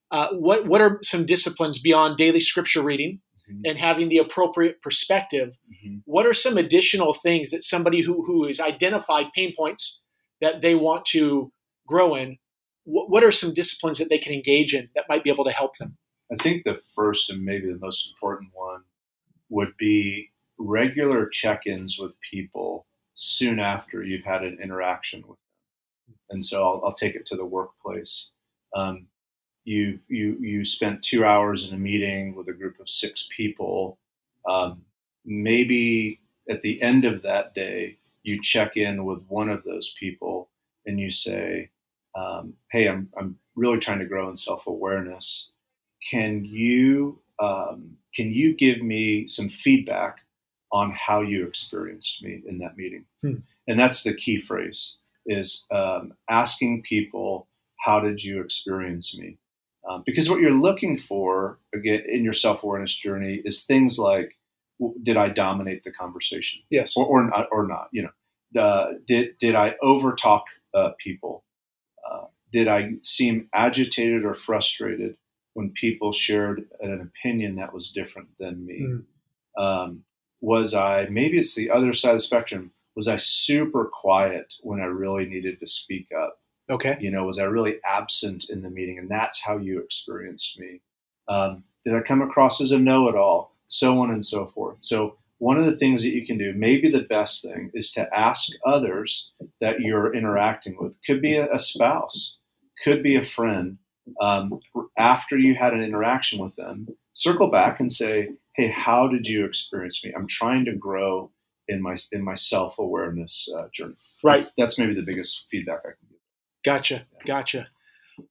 Uh, 0.10 0.30
what 0.32 0.66
what 0.66 0.82
are 0.82 0.98
some 1.04 1.26
disciplines 1.26 1.78
beyond 1.78 2.18
daily 2.18 2.40
scripture 2.40 2.82
reading 2.82 3.20
mm-hmm. 3.52 3.62
and 3.66 3.78
having 3.78 4.10
the 4.10 4.18
appropriate 4.18 4.82
perspective? 4.82 5.58
Mm-hmm. 5.72 5.98
What 6.06 6.26
are 6.26 6.34
some 6.34 6.58
additional 6.58 7.14
things 7.14 7.52
that 7.52 7.64
somebody 7.64 8.02
who 8.02 8.26
who 8.26 8.48
has 8.48 8.60
identified 8.60 9.28
pain 9.36 9.54
points 9.56 10.02
that 10.42 10.62
they 10.62 10.74
want 10.74 11.06
to 11.08 11.52
grow 11.86 12.16
in, 12.16 12.38
what, 12.90 13.10
what 13.10 13.24
are 13.24 13.32
some 13.32 13.54
disciplines 13.54 14.00
that 14.00 14.10
they 14.10 14.18
can 14.18 14.34
engage 14.34 14.74
in 14.74 14.90
that 14.96 15.06
might 15.08 15.24
be 15.24 15.30
able 15.30 15.46
to 15.46 15.52
help 15.52 15.78
them? 15.78 15.98
I 16.32 16.36
think 16.36 16.64
the 16.64 16.82
first 16.96 17.30
and 17.30 17.44
maybe 17.44 17.68
the 17.72 17.80
most 17.80 18.10
important 18.10 18.52
one 18.54 18.82
would 19.50 19.76
be 19.78 20.32
regular 20.58 21.28
check 21.28 21.66
ins 21.66 21.98
with 21.98 22.14
people 22.32 22.86
soon 23.14 23.60
after 23.60 24.04
you've 24.04 24.26
had 24.26 24.44
an 24.44 24.58
interaction 24.62 25.22
with 25.22 25.38
them. 25.38 26.16
And 26.32 26.46
so 26.46 26.64
I'll, 26.64 26.82
I'll 26.86 26.94
take 26.94 27.16
it 27.16 27.26
to 27.28 27.36
the 27.36 27.46
workplace. 27.46 28.30
Um, 28.76 29.08
you, 29.66 30.00
you, 30.08 30.38
you 30.40 30.66
spent 30.66 31.04
two 31.04 31.26
hours 31.26 31.68
in 31.68 31.74
a 31.74 31.78
meeting 31.78 32.36
with 32.36 32.48
a 32.48 32.54
group 32.54 32.80
of 32.80 32.90
six 32.90 33.28
people. 33.36 33.98
Um, 34.48 34.84
maybe 35.26 36.22
at 36.50 36.62
the 36.62 36.82
end 36.82 37.06
of 37.06 37.22
that 37.24 37.54
day, 37.54 37.98
you 38.24 38.42
check 38.42 38.78
in 38.78 39.06
with 39.06 39.26
one 39.28 39.50
of 39.50 39.64
those 39.64 39.94
people 40.00 40.50
and 40.86 41.00
you 41.00 41.12
say, 41.12 41.70
um, 42.16 42.54
Hey, 42.72 42.88
I'm, 42.88 43.10
I'm 43.18 43.38
really 43.56 43.80
trying 43.80 44.00
to 44.00 44.06
grow 44.06 44.30
in 44.30 44.38
self 44.38 44.68
awareness. 44.68 45.50
Can 46.10 46.46
you, 46.46 47.20
um, 47.40 47.98
can 48.16 48.32
you 48.32 48.56
give 48.56 48.82
me 48.82 49.28
some 49.28 49.50
feedback 49.50 50.20
on 50.72 50.92
how 50.92 51.22
you 51.22 51.46
experienced 51.46 52.24
me 52.24 52.42
in 52.48 52.60
that 52.60 52.78
meeting? 52.78 53.06
Hmm. 53.22 53.36
And 53.68 53.80
that's 53.80 54.04
the 54.04 54.14
key 54.14 54.42
phrase 54.42 54.96
is 55.26 55.66
um, 55.72 56.14
asking 56.30 56.84
people, 56.84 57.48
how 57.80 58.00
did 58.00 58.24
you 58.24 58.42
experience 58.42 59.18
me? 59.18 59.38
Um, 59.90 60.04
because 60.06 60.30
what 60.30 60.40
you're 60.40 60.52
looking 60.52 60.98
for 60.98 61.60
again 61.74 62.04
in 62.08 62.24
your 62.24 62.34
self 62.34 62.64
awareness 62.64 62.96
journey 62.96 63.42
is 63.46 63.64
things 63.64 63.98
like, 63.98 64.38
did 65.04 65.18
I 65.18 65.30
dominate 65.30 65.84
the 65.84 65.92
conversation? 65.92 66.62
Yes, 66.70 66.96
or 66.96 67.06
or 67.06 67.30
not, 67.30 67.48
or 67.52 67.68
not. 67.68 67.88
You 67.92 68.04
know, 68.04 68.62
uh, 68.62 68.94
did 69.08 69.38
did 69.40 69.56
I 69.56 69.76
overtalk 69.84 70.44
uh, 70.74 70.92
people? 71.00 71.44
Did 72.52 72.68
I 72.68 72.94
seem 73.02 73.50
agitated 73.54 74.26
or 74.26 74.34
frustrated 74.34 75.18
when 75.54 75.72
people 75.72 76.12
shared 76.12 76.68
an 76.82 77.02
opinion 77.02 77.56
that 77.56 77.74
was 77.74 77.90
different 77.90 78.30
than 78.40 78.66
me? 78.66 78.82
Mm. 78.82 79.62
Um, 79.62 80.04
was 80.42 80.74
I 80.74 81.08
maybe 81.10 81.38
it's 81.38 81.56
the 81.56 81.70
other 81.70 81.94
side 81.94 82.12
of 82.12 82.18
the 82.18 82.22
spectrum? 82.22 82.72
Was 82.96 83.08
I 83.08 83.18
super 83.18 83.86
quiet 83.86 84.54
when 84.62 84.80
I 84.80 84.86
really 84.86 85.26
needed 85.26 85.60
to 85.60 85.68
speak 85.68 86.10
up? 86.18 86.40
Okay. 86.70 86.98
You 87.00 87.12
know, 87.12 87.26
was 87.26 87.40
I 87.40 87.44
really 87.44 87.80
absent 87.84 88.46
in 88.50 88.62
the 88.62 88.70
meeting? 88.70 89.00
And 89.00 89.10
that's 89.10 89.42
how 89.42 89.58
you 89.58 89.80
experienced 89.80 90.60
me. 90.60 90.82
Um, 91.28 91.64
did 91.86 91.96
I 91.96 92.02
come 92.02 92.22
across 92.22 92.62
as 92.62 92.72
a 92.72 92.80
know 92.80 93.08
it 93.10 93.16
all? 93.16 93.56
So 93.68 94.00
on 94.00 94.12
and 94.12 94.26
so 94.26 94.48
forth. 94.48 94.78
So, 94.80 95.18
one 95.38 95.58
of 95.58 95.66
the 95.66 95.78
things 95.78 96.04
that 96.04 96.10
you 96.10 96.26
can 96.26 96.38
do, 96.38 96.54
maybe 96.54 96.90
the 96.90 97.04
best 97.04 97.42
thing, 97.42 97.72
is 97.74 97.94
to 97.94 98.14
ask 98.14 98.52
others 98.66 99.32
that 99.62 99.80
you're 99.80 100.14
interacting 100.14 100.76
with. 100.78 100.98
Could 101.06 101.22
be 101.22 101.36
a, 101.38 101.50
a 101.54 101.60
spouse, 101.60 102.36
could 102.84 103.04
be 103.04 103.16
a 103.16 103.24
friend. 103.24 103.78
Um, 104.22 104.60
after 104.98 105.38
you 105.38 105.56
had 105.56 105.74
an 105.74 105.82
interaction 105.82 106.40
with 106.40 106.56
them, 106.56 106.88
circle 107.14 107.52
back 107.52 107.80
and 107.80 107.92
say, 107.92 108.30
"Hey, 108.56 108.70
how 108.70 109.08
did 109.08 109.28
you 109.28 109.46
experience 109.46 110.04
me? 110.04 110.14
I'm 110.16 110.28
trying 110.28 110.66
to 110.66 110.76
grow 110.76 111.32
in 111.68 111.82
my 111.82 111.98
in 112.12 112.24
my 112.24 112.36
self 112.36 112.80
awareness 112.80 113.48
uh, 113.56 113.68
journey." 113.72 113.96
Right. 114.24 114.42
That's, 114.42 114.54
that's 114.58 114.80
maybe 114.80 114.96
the 114.96 115.04
biggest 115.04 115.46
feedback 115.50 115.80
I 115.80 115.90
can 115.90 116.08
give. 116.10 116.20
Gotcha. 116.66 117.06
Gotcha. 117.26 117.68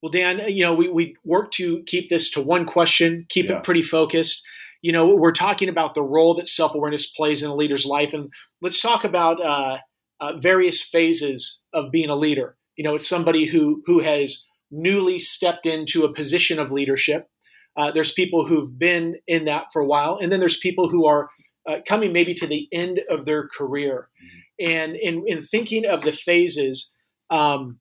Well, 0.01 0.11
Dan, 0.11 0.41
you 0.47 0.63
know, 0.63 0.73
we, 0.73 0.89
we 0.89 1.15
work 1.25 1.51
to 1.51 1.81
keep 1.83 2.09
this 2.09 2.29
to 2.31 2.41
one 2.41 2.65
question, 2.65 3.25
keep 3.29 3.47
yeah. 3.47 3.57
it 3.57 3.63
pretty 3.63 3.81
focused. 3.81 4.45
You 4.81 4.91
know, 4.91 5.07
we're 5.07 5.31
talking 5.31 5.67
about 5.67 5.93
the 5.93 6.03
role 6.03 6.35
that 6.35 6.47
self 6.47 6.75
awareness 6.75 7.07
plays 7.07 7.43
in 7.43 7.49
a 7.49 7.55
leader's 7.55 7.85
life. 7.85 8.13
And 8.13 8.31
let's 8.61 8.81
talk 8.81 9.03
about 9.03 9.43
uh, 9.43 9.79
uh, 10.19 10.37
various 10.37 10.81
phases 10.81 11.61
of 11.73 11.91
being 11.91 12.09
a 12.09 12.15
leader. 12.15 12.55
You 12.79 12.85
know, 12.85 12.95
it's 12.95 13.09
somebody 13.09 13.45
who, 13.45 13.83
who 13.85 13.99
has 13.99 14.45
newly 14.71 15.19
stepped 15.19 15.65
into 15.65 16.05
a 16.05 16.13
position 16.13 16.59
of 16.59 16.71
leadership. 16.71 17.27
Uh, 17.75 17.91
there's 17.91 18.13
people 18.13 18.47
who've 18.47 18.79
been 18.79 19.17
in 19.27 19.43
that 19.45 19.65
for 19.73 19.81
a 19.81 19.85
while. 19.85 20.17
And 20.21 20.31
then 20.31 20.39
there's 20.39 20.59
people 20.59 20.87
who 20.87 21.05
are 21.05 21.27
uh, 21.67 21.79
coming 21.85 22.13
maybe 22.13 22.33
to 22.35 22.47
the 22.47 22.69
end 22.71 23.01
of 23.09 23.25
their 23.25 23.49
career. 23.49 24.07
Mm-hmm. 24.23 24.71
And 24.71 24.95
in, 24.95 25.23
in 25.27 25.43
thinking 25.43 25.85
of 25.85 26.03
the 26.03 26.13
phases, 26.13 26.95
um, 27.29 27.79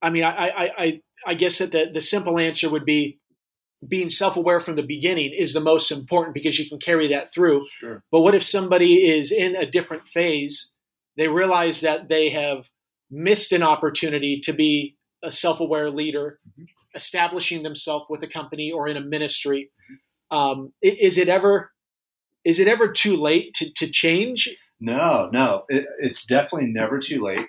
I 0.00 0.08
mean, 0.08 0.24
I, 0.24 0.48
I, 0.48 0.70
I, 0.78 1.00
I 1.26 1.34
guess 1.34 1.58
that 1.58 1.72
the, 1.72 1.90
the 1.92 2.00
simple 2.00 2.38
answer 2.38 2.70
would 2.70 2.86
be 2.86 3.18
being 3.86 4.08
self-aware 4.08 4.60
from 4.60 4.76
the 4.76 4.82
beginning 4.82 5.32
is 5.36 5.52
the 5.52 5.60
most 5.60 5.92
important 5.92 6.32
because 6.32 6.58
you 6.58 6.66
can 6.66 6.78
carry 6.78 7.06
that 7.08 7.34
through. 7.34 7.66
Sure. 7.80 8.02
But 8.10 8.22
what 8.22 8.34
if 8.34 8.42
somebody 8.42 9.06
is 9.06 9.30
in 9.30 9.56
a 9.56 9.70
different 9.70 10.08
phase? 10.08 10.74
They 11.18 11.28
realize 11.28 11.82
that 11.82 12.08
they 12.08 12.30
have 12.30 12.70
missed 13.10 13.52
an 13.52 13.62
opportunity 13.62 14.40
to 14.42 14.52
be 14.52 14.96
a 15.22 15.32
self-aware 15.32 15.90
leader, 15.90 16.38
mm-hmm. 16.48 16.64
establishing 16.94 17.62
themselves 17.62 18.06
with 18.08 18.22
a 18.22 18.28
company 18.28 18.70
or 18.70 18.88
in 18.88 18.96
a 18.96 19.00
ministry. 19.00 19.70
Um, 20.30 20.72
is 20.82 21.18
it 21.18 21.28
ever 21.28 21.70
is 22.44 22.60
it 22.60 22.68
ever 22.68 22.92
too 22.92 23.16
late 23.16 23.54
to, 23.54 23.72
to 23.74 23.90
change? 23.90 24.48
No, 24.80 25.28
no, 25.32 25.64
it, 25.68 25.86
it's 25.98 26.24
definitely 26.24 26.68
never 26.68 27.00
too 27.00 27.20
late. 27.20 27.48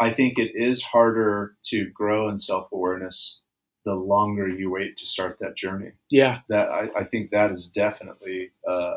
I 0.00 0.12
think 0.12 0.38
it 0.38 0.52
is 0.54 0.82
harder 0.82 1.56
to 1.66 1.86
grow 1.94 2.28
in 2.28 2.38
self 2.38 2.68
awareness 2.72 3.40
the 3.86 3.94
longer 3.94 4.48
you 4.48 4.70
wait 4.70 4.96
to 4.96 5.06
start 5.06 5.38
that 5.40 5.56
journey. 5.56 5.92
Yeah, 6.10 6.40
that 6.48 6.68
I, 6.68 6.88
I 7.00 7.04
think 7.04 7.30
that 7.30 7.52
is 7.52 7.68
definitely 7.68 8.50
uh, 8.68 8.96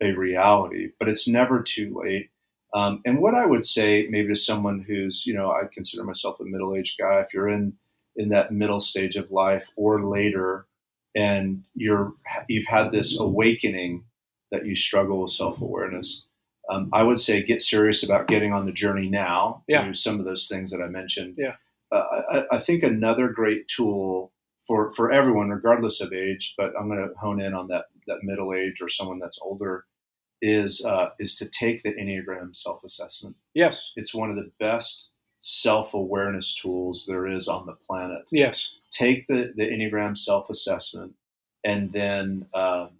a 0.00 0.12
reality, 0.12 0.90
but 0.98 1.08
it's 1.08 1.28
never 1.28 1.62
too 1.62 1.94
late. 2.04 2.30
Um, 2.74 3.02
and 3.04 3.20
what 3.20 3.34
I 3.34 3.46
would 3.46 3.64
say, 3.64 4.06
maybe 4.10 4.28
to 4.28 4.36
someone 4.36 4.80
who's, 4.80 5.26
you 5.26 5.34
know, 5.34 5.50
I 5.50 5.62
consider 5.72 6.04
myself 6.04 6.38
a 6.40 6.44
middle 6.44 6.76
aged 6.76 6.98
guy. 6.98 7.20
If 7.20 7.34
you're 7.34 7.48
in 7.48 7.74
in 8.16 8.28
that 8.30 8.52
middle 8.52 8.80
stage 8.80 9.16
of 9.16 9.30
life 9.30 9.68
or 9.76 10.04
later, 10.04 10.66
and 11.14 11.64
you're 11.74 12.12
you've 12.48 12.66
had 12.66 12.92
this 12.92 13.18
awakening 13.18 14.04
that 14.52 14.66
you 14.66 14.76
struggle 14.76 15.22
with 15.22 15.32
self 15.32 15.60
awareness, 15.60 16.26
um, 16.70 16.88
I 16.92 17.02
would 17.02 17.18
say 17.18 17.42
get 17.42 17.62
serious 17.62 18.02
about 18.02 18.28
getting 18.28 18.52
on 18.52 18.66
the 18.66 18.72
journey 18.72 19.08
now. 19.08 19.64
Yeah. 19.66 19.90
Some 19.92 20.20
of 20.20 20.24
those 20.24 20.46
things 20.46 20.70
that 20.70 20.82
I 20.82 20.88
mentioned. 20.88 21.34
Yeah. 21.36 21.54
Uh, 21.92 22.22
I, 22.30 22.44
I, 22.52 22.58
think 22.58 22.84
another 22.84 23.28
great 23.28 23.66
tool 23.66 24.32
for 24.68 24.92
for 24.94 25.10
everyone, 25.10 25.48
regardless 25.48 26.00
of 26.00 26.12
age, 26.12 26.54
but 26.56 26.72
I'm 26.78 26.88
going 26.88 27.00
to 27.00 27.14
hone 27.18 27.40
in 27.40 27.52
on 27.52 27.66
that 27.68 27.86
that 28.06 28.22
middle 28.22 28.54
age 28.54 28.80
or 28.80 28.88
someone 28.88 29.18
that's 29.18 29.40
older, 29.42 29.84
is 30.42 30.84
uh, 30.84 31.10
is 31.18 31.34
to 31.36 31.46
take 31.46 31.82
the 31.82 31.92
Enneagram 31.92 32.54
self 32.56 32.82
assessment. 32.84 33.36
Yes. 33.54 33.92
It's 33.96 34.14
one 34.14 34.30
of 34.30 34.36
the 34.36 34.50
best 34.58 35.08
self 35.40 35.94
awareness 35.94 36.54
tools 36.54 37.06
there 37.06 37.26
is 37.26 37.48
on 37.48 37.66
the 37.66 37.72
planet. 37.72 38.22
Yes. 38.30 38.78
Take 38.90 39.26
the 39.28 39.52
the 39.54 39.66
Enneagram 39.66 40.16
self 40.16 40.50
assessment, 40.50 41.14
and 41.64 41.92
then. 41.92 42.46
Um, 42.54 42.90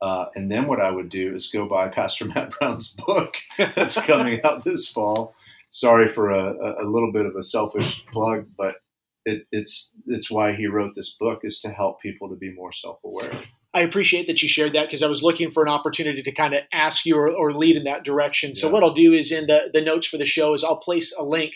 uh, 0.00 0.26
and 0.36 0.48
then 0.48 0.68
what 0.68 0.80
I 0.80 0.92
would 0.92 1.08
do 1.08 1.34
is 1.34 1.48
go 1.48 1.68
buy 1.68 1.88
Pastor 1.88 2.24
Matt 2.24 2.50
Brown's 2.50 2.94
book 3.04 3.34
that's 3.58 4.00
coming 4.06 4.40
out 4.44 4.62
this 4.62 4.86
fall. 4.86 5.34
Sorry 5.70 6.06
for 6.06 6.30
a, 6.30 6.84
a 6.84 6.86
little 6.86 7.10
bit 7.10 7.26
of 7.26 7.34
a 7.34 7.42
selfish 7.42 8.06
plug, 8.12 8.46
but 8.56 8.76
it, 9.24 9.46
it's 9.52 9.90
it's 10.06 10.30
why 10.30 10.52
he 10.52 10.66
wrote 10.66 10.94
this 10.94 11.14
book 11.14 11.40
is 11.42 11.58
to 11.60 11.70
help 11.70 12.00
people 12.00 12.28
to 12.28 12.36
be 12.36 12.52
more 12.52 12.72
self 12.72 13.00
aware. 13.04 13.42
I 13.78 13.82
appreciate 13.82 14.26
that 14.26 14.42
you 14.42 14.48
shared 14.48 14.72
that 14.74 14.86
because 14.86 15.04
I 15.04 15.08
was 15.08 15.22
looking 15.22 15.52
for 15.52 15.62
an 15.62 15.68
opportunity 15.68 16.22
to 16.22 16.32
kind 16.32 16.52
of 16.52 16.62
ask 16.72 17.06
you 17.06 17.16
or, 17.16 17.30
or 17.30 17.52
lead 17.52 17.76
in 17.76 17.84
that 17.84 18.04
direction. 18.04 18.56
So 18.56 18.66
yeah. 18.66 18.72
what 18.72 18.82
I'll 18.82 18.92
do 18.94 19.12
is 19.12 19.30
in 19.30 19.46
the 19.46 19.70
the 19.72 19.80
notes 19.80 20.08
for 20.08 20.16
the 20.16 20.26
show 20.26 20.52
is 20.52 20.64
I'll 20.64 20.78
place 20.78 21.14
a 21.16 21.22
link 21.22 21.54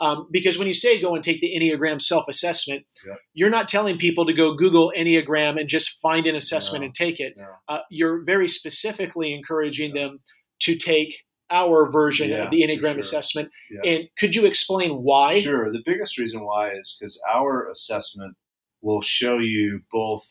um, 0.00 0.28
because 0.30 0.56
when 0.56 0.68
you 0.68 0.74
say 0.74 1.00
go 1.00 1.14
and 1.14 1.24
take 1.24 1.40
the 1.40 1.52
Enneagram 1.56 2.00
self 2.00 2.28
assessment, 2.28 2.84
yeah. 3.04 3.14
you're 3.32 3.50
not 3.50 3.68
telling 3.68 3.98
people 3.98 4.24
to 4.26 4.32
go 4.32 4.54
Google 4.54 4.92
Enneagram 4.96 5.58
and 5.58 5.68
just 5.68 6.00
find 6.00 6.26
an 6.26 6.36
assessment 6.36 6.82
no. 6.82 6.86
and 6.86 6.94
take 6.94 7.18
it. 7.18 7.34
No. 7.36 7.46
Uh, 7.68 7.80
you're 7.90 8.24
very 8.24 8.46
specifically 8.46 9.34
encouraging 9.34 9.96
yeah. 9.96 10.02
them 10.02 10.20
to 10.60 10.76
take 10.76 11.24
our 11.50 11.90
version 11.90 12.30
yeah, 12.30 12.44
of 12.44 12.50
the 12.50 12.62
Enneagram 12.62 12.92
sure. 12.92 12.98
assessment. 12.98 13.50
And 13.84 14.08
could 14.18 14.34
you 14.34 14.46
explain 14.46 15.02
why? 15.02 15.40
Sure. 15.40 15.72
The 15.72 15.82
biggest 15.84 16.18
reason 16.18 16.44
why 16.44 16.70
is 16.72 16.96
because 16.98 17.20
our 17.32 17.68
assessment 17.70 18.36
will 18.82 19.02
show 19.02 19.38
you 19.38 19.80
both 19.92 20.22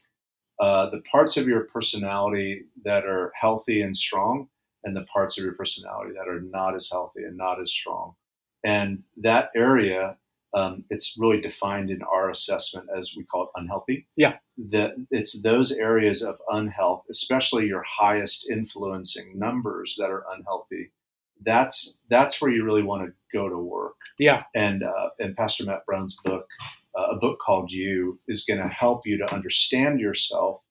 uh, 0.60 0.90
the 0.90 1.02
parts 1.12 1.38
of 1.38 1.48
your 1.48 1.62
personality 1.66 2.66
that 2.84 3.06
are 3.06 3.32
healthy 3.40 3.82
and 3.82 3.96
strong 3.96 4.48
and 4.84 4.96
the 4.96 5.06
parts 5.14 5.38
of 5.38 5.44
your 5.44 5.54
personality 5.54 6.14
that 6.14 6.28
are 6.28 6.42
not 6.42 6.76
as 6.76 6.90
healthy 6.92 7.24
and 7.24 7.38
not 7.38 7.62
as 7.62 7.72
strong. 7.72 8.14
And 8.64 9.04
that 9.18 9.50
area, 9.56 10.18
um, 10.54 10.86
it's 10.90 11.16
really 11.18 11.42
defined 11.42 11.90
in 11.90 12.02
our 12.04 12.30
assessment 12.30 12.88
as 12.96 13.14
we 13.18 13.24
call 13.24 13.44
it 13.44 13.50
unhealthy. 13.56 14.08
Yeah. 14.16 14.38
That 14.58 14.94
it's 15.10 15.42
those 15.42 15.72
areas 15.72 16.22
of 16.22 16.36
unhealth, 16.50 17.06
especially 17.10 17.66
your 17.66 17.84
highest 17.84 18.48
influencing 18.50 19.38
numbers 19.38 19.96
that 19.98 20.10
are 20.12 20.26
unhealthy. 20.36 20.92
That's 21.46 21.98
that's 22.10 22.42
where 22.42 22.52
you 22.52 22.64
really 22.64 22.84
want 22.84 23.06
to 23.06 23.14
go 23.38 23.50
to 23.50 23.58
work. 23.58 23.96
Yeah. 24.20 24.44
And 24.56 24.84
uh, 24.84 25.10
and 25.20 25.36
Pastor 25.36 25.66
Matt 25.66 25.86
Brown's 25.86 26.16
book, 26.24 26.46
uh, 26.98 27.16
a 27.16 27.16
book 27.16 27.40
called 27.46 27.72
You, 27.72 28.20
is 28.28 28.46
going 28.46 28.60
to 28.60 28.68
help 28.68 29.02
you 29.06 29.18
to 29.18 29.34
understand 29.34 30.00
yourself, 30.00 30.62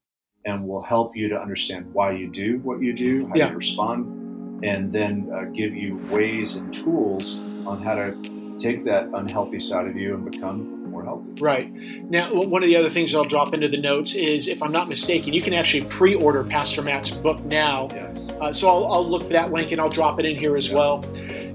and 0.45 0.67
will 0.67 0.83
help 0.83 1.17
you 1.17 1.29
to 1.29 1.41
understand 1.41 1.93
why 1.93 2.13
you 2.13 2.29
do 2.29 2.59
what 2.59 2.81
you 2.81 2.93
do, 2.93 3.27
how 3.29 3.35
yeah. 3.37 3.51
you 3.51 3.57
respond, 3.57 4.65
and 4.65 4.93
then 4.93 5.31
uh, 5.35 5.45
give 5.53 5.75
you 5.75 5.97
ways 6.11 6.57
and 6.57 6.73
tools 6.75 7.37
on 7.67 7.83
how 7.83 7.95
to 7.95 8.57
take 8.59 8.85
that 8.85 9.09
unhealthy 9.15 9.61
side 9.61 9.87
of 9.87 9.97
you 9.97 10.15
and 10.15 10.31
become 10.31 10.91
more 10.91 11.05
healthy. 11.05 11.43
Right. 11.43 11.73
Now, 11.73 12.33
one 12.33 12.63
of 12.63 12.69
the 12.69 12.77
other 12.77 12.91
things 12.91 13.15
I'll 13.15 13.25
drop 13.25 13.55
into 13.55 13.69
the 13.69 13.81
notes 13.81 14.15
is, 14.15 14.47
if 14.47 14.63
I'm 14.63 14.73
not 14.73 14.89
mistaken, 14.89 15.33
you 15.33 15.43
can 15.43 15.55
actually 15.55 15.85
pre-order 15.85 16.45
Pastor 16.45 16.83
Matt's 16.83 17.11
book 17.11 17.41
now. 17.45 17.89
Yes. 17.93 18.19
Uh, 18.41 18.53
so 18.53 18.69
I'll, 18.69 18.93
I'll, 18.93 19.09
look 19.09 19.23
for 19.23 19.33
that 19.33 19.53
link 19.53 19.73
and 19.73 19.81
I'll 19.81 19.91
drop 19.91 20.19
it 20.19 20.27
in 20.27 20.37
here 20.37 20.57
as 20.57 20.69
yeah. 20.69 20.77
well. 20.77 21.05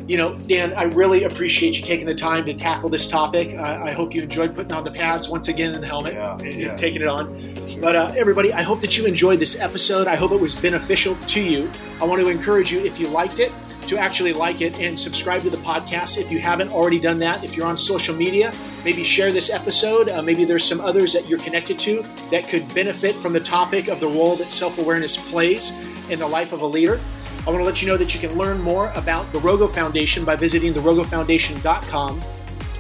You 0.08 0.16
know, 0.16 0.38
Dan, 0.48 0.74
I 0.74 0.84
really 0.84 1.26
appreciate 1.26 1.78
you 1.78 1.84
taking 1.84 2.08
the 2.08 2.16
time 2.16 2.46
to 2.46 2.54
tackle 2.54 2.88
this 2.90 3.10
topic. 3.10 3.56
I 3.58 3.92
hope 3.92 4.16
you 4.16 4.22
enjoyed 4.22 4.56
putting 4.56 4.72
on 4.72 4.86
the 4.86 4.92
pads 4.92 5.28
once 5.28 5.50
again 5.50 5.76
in 5.76 5.82
the 5.82 5.88
helmet 5.88 6.14
yeah, 6.14 6.38
and, 6.38 6.56
yeah. 6.56 6.76
taking 6.78 7.02
it 7.02 7.10
on. 7.10 7.28
Sure. 7.68 7.82
But 7.82 7.96
uh, 7.98 8.14
everybody, 8.16 8.54
I 8.54 8.62
hope 8.62 8.80
that 8.82 8.98
you 8.98 9.06
enjoyed 9.06 9.40
this 9.40 9.60
episode. 9.60 10.08
I 10.08 10.16
hope 10.16 10.32
it 10.32 10.40
was 10.40 10.56
beneficial 10.56 11.16
to 11.28 11.42
you. 11.42 11.70
I 12.02 12.06
want 12.06 12.22
to 12.22 12.30
encourage 12.30 12.72
you, 12.72 12.80
if 12.80 13.00
you 13.00 13.10
liked 13.10 13.40
it, 13.40 13.52
to 13.88 13.98
actually 13.98 14.34
like 14.34 14.62
it 14.62 14.80
and 14.80 15.00
subscribe 15.00 15.42
to 15.42 15.50
the 15.50 15.58
podcast 15.58 16.18
if 16.18 16.32
you 16.32 16.40
haven't 16.40 16.70
already 16.70 17.00
done 17.00 17.20
that. 17.20 17.44
If 17.44 17.56
you're 17.56 17.66
on 17.66 17.78
social 17.78 18.16
media, 18.16 18.54
maybe 18.86 19.04
share 19.04 19.32
this 19.32 19.50
episode. 19.50 20.10
Uh, 20.10 20.22
maybe 20.22 20.46
there's 20.46 20.64
some 20.64 20.82
others 20.82 21.14
that 21.14 21.28
you're 21.28 21.40
connected 21.40 21.80
to 21.80 22.06
that 22.32 22.48
could 22.48 22.74
benefit 22.74 23.16
from 23.18 23.34
the 23.34 23.40
topic 23.40 23.88
of 23.88 24.00
the 24.00 24.08
role 24.08 24.36
that 24.38 24.52
self 24.52 24.78
awareness 24.78 25.18
plays 25.30 25.72
in 26.10 26.20
the 26.20 26.28
life 26.28 26.54
of 26.54 26.62
a 26.62 26.66
leader. 26.66 27.00
I 27.48 27.50
want 27.50 27.62
to 27.62 27.66
let 27.66 27.82
you 27.82 27.88
know 27.88 27.96
that 27.96 28.14
you 28.14 28.20
can 28.20 28.38
learn 28.38 28.62
more 28.62 28.92
about 28.94 29.32
the 29.32 29.40
Rogo 29.40 29.74
Foundation 29.74 30.26
by 30.26 30.36
visiting 30.36 30.74
therogofoundation.com. 30.74 32.22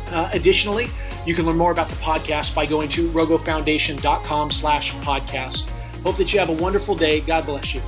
Uh, 0.07 0.29
additionally, 0.33 0.87
you 1.25 1.33
can 1.33 1.45
learn 1.45 1.55
more 1.55 1.71
about 1.71 1.87
the 1.87 1.95
podcast 1.95 2.53
by 2.53 2.65
going 2.65 2.89
to 2.89 3.09
rogofoundation.com 3.11 4.51
slash 4.51 4.91
podcast. 4.95 5.69
Hope 6.03 6.17
that 6.17 6.33
you 6.33 6.39
have 6.39 6.49
a 6.49 6.53
wonderful 6.53 6.95
day. 6.95 7.21
God 7.21 7.45
bless 7.45 7.73
you. 7.73 7.81